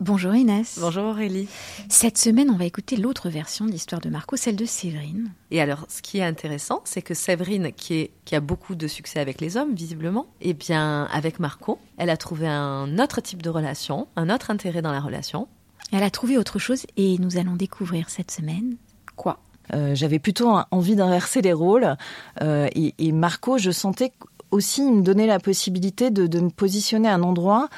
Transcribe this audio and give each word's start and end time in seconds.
Bonjour 0.00 0.34
Inès. 0.34 0.78
Bonjour 0.80 1.04
Aurélie. 1.04 1.46
Cette 1.90 2.16
semaine, 2.16 2.48
on 2.48 2.56
va 2.56 2.64
écouter 2.64 2.96
l'autre 2.96 3.28
version 3.28 3.66
de 3.66 3.70
l'histoire 3.70 4.00
de 4.00 4.08
Marco, 4.08 4.34
celle 4.34 4.56
de 4.56 4.64
Séverine. 4.64 5.30
Et 5.50 5.60
alors, 5.60 5.84
ce 5.90 6.00
qui 6.00 6.16
est 6.16 6.24
intéressant, 6.24 6.80
c'est 6.84 7.02
que 7.02 7.12
Séverine, 7.12 7.70
qui, 7.70 8.10
qui 8.24 8.34
a 8.34 8.40
beaucoup 8.40 8.74
de 8.76 8.86
succès 8.86 9.20
avec 9.20 9.42
les 9.42 9.58
hommes, 9.58 9.74
visiblement, 9.74 10.26
eh 10.40 10.54
bien, 10.54 11.04
avec 11.12 11.38
Marco, 11.38 11.78
elle 11.98 12.08
a 12.08 12.16
trouvé 12.16 12.48
un 12.48 12.98
autre 12.98 13.20
type 13.20 13.42
de 13.42 13.50
relation, 13.50 14.08
un 14.16 14.30
autre 14.30 14.50
intérêt 14.50 14.80
dans 14.80 14.92
la 14.92 15.00
relation. 15.00 15.48
Elle 15.92 16.02
a 16.02 16.10
trouvé 16.10 16.38
autre 16.38 16.58
chose 16.58 16.86
et 16.96 17.18
nous 17.18 17.36
allons 17.36 17.56
découvrir 17.56 18.08
cette 18.08 18.30
semaine 18.30 18.76
quoi 19.16 19.40
euh, 19.74 19.94
J'avais 19.94 20.18
plutôt 20.18 20.50
envie 20.70 20.96
d'inverser 20.96 21.42
les 21.42 21.52
rôles 21.52 21.96
euh, 22.40 22.68
et, 22.74 22.94
et, 22.98 23.12
Marco, 23.12 23.58
je 23.58 23.70
sentais 23.70 24.12
aussi 24.50 24.80
me 24.82 25.02
donner 25.02 25.26
la 25.26 25.38
possibilité 25.38 26.10
de, 26.10 26.26
de 26.26 26.40
me 26.40 26.48
positionner 26.48 27.08
à 27.08 27.14
un 27.14 27.22
endroit 27.22 27.68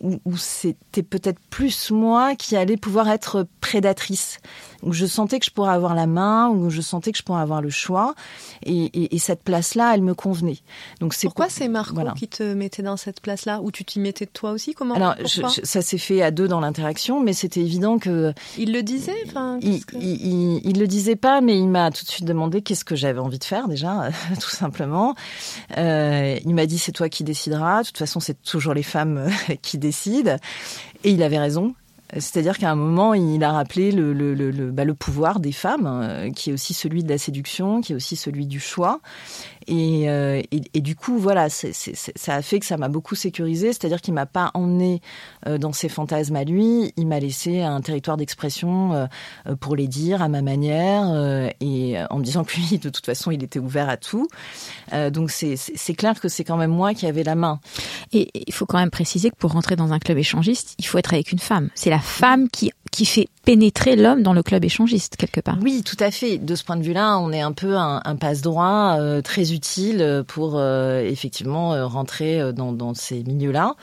où, 0.00 0.20
où 0.24 0.36
c'était 0.36 1.02
peut-être 1.02 1.40
plus 1.50 1.90
moi 1.90 2.34
qui 2.34 2.56
allais 2.56 2.76
pouvoir 2.76 3.08
être 3.08 3.46
prédatrice, 3.60 4.38
où 4.82 4.92
je 4.92 5.06
sentais 5.06 5.38
que 5.38 5.46
je 5.46 5.50
pourrais 5.50 5.72
avoir 5.72 5.94
la 5.94 6.06
main, 6.06 6.48
où 6.48 6.70
je 6.70 6.80
sentais 6.80 7.12
que 7.12 7.18
je 7.18 7.22
pourrais 7.22 7.40
avoir 7.40 7.62
le 7.62 7.70
choix, 7.70 8.14
et, 8.64 8.84
et, 8.84 9.14
et 9.14 9.18
cette 9.18 9.42
place-là, 9.42 9.94
elle 9.94 10.02
me 10.02 10.14
convenait. 10.14 10.58
Donc 11.00 11.14
c'est 11.14 11.26
pourquoi 11.26 11.46
pour... 11.46 11.54
c'est 11.54 11.68
Marco 11.68 11.94
voilà. 11.94 12.12
qui 12.12 12.28
te 12.28 12.42
mettait 12.54 12.82
dans 12.82 12.96
cette 12.96 13.20
place-là, 13.20 13.60
ou 13.62 13.70
tu 13.70 13.84
t'y 13.84 14.00
mettais 14.00 14.26
toi 14.26 14.52
aussi? 14.52 14.74
Comment 14.74 14.94
Alors 14.94 15.14
je, 15.20 15.42
je, 15.42 15.60
ça 15.64 15.82
s'est 15.82 15.98
fait 15.98 16.22
à 16.22 16.30
deux 16.30 16.48
dans 16.48 16.60
l'interaction, 16.60 17.20
mais 17.20 17.32
c'était 17.32 17.60
évident 17.60 17.98
que 17.98 18.32
il 18.58 18.72
le 18.72 18.82
disait. 18.82 19.14
Enfin, 19.26 19.58
il, 19.62 19.84
que... 19.84 19.96
il, 19.96 20.04
il, 20.04 20.60
il, 20.64 20.78
le 20.78 20.86
disait 20.86 21.16
pas, 21.16 21.40
mais 21.40 21.58
il 21.58 21.68
m'a 21.68 21.90
tout 21.90 22.04
de 22.04 22.10
suite 22.10 22.26
demandé 22.26 22.62
qu'est-ce 22.62 22.84
que 22.84 22.96
j'avais 22.96 23.20
envie 23.20 23.38
de 23.38 23.44
faire 23.44 23.68
déjà, 23.68 24.10
tout 24.40 24.50
simplement. 24.50 25.14
Euh, 25.76 26.38
il 26.44 26.54
m'a 26.54 26.66
dit 26.66 26.78
c'est 26.78 26.92
toi 26.92 27.08
qui 27.08 27.24
décideras. 27.24 27.82
De 27.82 27.86
toute 27.86 27.98
façon, 27.98 28.20
c'est 28.20 28.42
toujours 28.42 28.74
les 28.74 28.82
femmes 28.82 29.28
qui 29.62 29.78
Et 31.04 31.10
il 31.10 31.22
avait 31.22 31.38
raison. 31.38 31.74
C'est-à-dire 32.12 32.58
qu'à 32.58 32.70
un 32.70 32.76
moment, 32.76 33.14
il 33.14 33.42
a 33.42 33.50
rappelé 33.50 33.90
le, 33.90 34.70
bah, 34.70 34.84
pouvoir 34.96 35.40
des 35.40 35.52
femmes, 35.52 35.86
euh, 35.86 36.30
qui 36.30 36.50
est 36.50 36.52
aussi 36.52 36.72
celui 36.72 37.02
de 37.02 37.08
la 37.08 37.18
séduction, 37.18 37.80
qui 37.80 37.92
est 37.92 37.96
aussi 37.96 38.14
celui 38.14 38.46
du 38.46 38.60
choix. 38.60 39.00
Et, 39.66 40.08
euh, 40.08 40.42
du 40.74 40.96
coup, 40.96 41.18
voilà, 41.18 41.48
ça 41.48 42.34
a 42.34 42.42
fait 42.42 42.60
que 42.60 42.66
ça 42.66 42.76
m'a 42.76 42.88
beaucoup 42.88 43.14
sécurisé. 43.14 43.72
C'est-à-dire 43.72 44.00
qu'il 44.00 44.14
m'a 44.14 44.26
pas 44.26 44.50
emmené 44.54 45.00
euh, 45.46 45.58
dans 45.58 45.72
ses 45.72 45.88
fantasmes 45.88 46.36
à 46.36 46.44
lui. 46.44 46.92
Il 46.96 47.06
m'a 47.06 47.20
laissé 47.20 47.62
un 47.62 47.80
territoire 47.80 48.16
d'expression 48.16 48.92
euh, 49.46 49.56
pour 49.56 49.76
les 49.76 49.88
dire 49.88 50.22
à 50.22 50.28
ma 50.28 50.42
manière 50.42 51.04
et 51.60 51.96
en 52.10 52.18
me 52.18 52.24
disant 52.24 52.44
que 52.44 52.56
lui, 52.56 52.78
de 52.78 52.88
toute 52.88 53.06
façon, 53.06 53.30
il 53.30 53.42
était 53.42 53.58
ouvert 53.58 53.88
à 53.88 53.96
tout. 53.96 54.28
Donc 55.12 55.30
c'est 55.30 55.94
clair 55.94 56.20
que 56.20 56.28
c'est 56.28 56.44
quand 56.44 56.56
même 56.56 56.70
moi 56.70 56.94
qui 56.94 57.06
avais 57.06 57.22
la 57.22 57.34
main. 57.34 57.60
Et 58.14 58.30
il 58.46 58.54
faut 58.54 58.66
quand 58.66 58.78
même 58.78 58.90
préciser 58.90 59.30
que 59.30 59.36
pour 59.36 59.52
rentrer 59.52 59.76
dans 59.76 59.92
un 59.92 59.98
club 59.98 60.18
échangiste, 60.18 60.74
il 60.78 60.86
faut 60.86 60.98
être 60.98 61.12
avec 61.12 61.32
une 61.32 61.38
femme. 61.38 61.70
C'est 61.74 61.90
la 61.90 61.98
femme 61.98 62.48
qui 62.48 62.70
qui 62.94 63.06
fait 63.06 63.26
pénétrer 63.44 63.96
l'homme 63.96 64.22
dans 64.22 64.32
le 64.32 64.44
club 64.44 64.64
échangiste 64.64 65.16
quelque 65.16 65.40
part. 65.40 65.58
Oui, 65.60 65.82
tout 65.84 65.96
à 65.98 66.12
fait. 66.12 66.38
De 66.38 66.54
ce 66.54 66.62
point 66.62 66.76
de 66.76 66.82
vue-là, 66.84 67.18
on 67.18 67.32
est 67.32 67.40
un 67.40 67.50
peu 67.50 67.76
un, 67.76 68.00
un 68.04 68.14
passe-droit 68.14 68.98
euh, 69.00 69.20
très 69.20 69.52
utile 69.52 70.22
pour 70.28 70.52
euh, 70.54 71.00
effectivement 71.00 71.74
euh, 71.74 71.86
rentrer 71.86 72.52
dans, 72.52 72.72
dans 72.72 72.94
ces 72.94 73.24
milieux-là. 73.24 73.74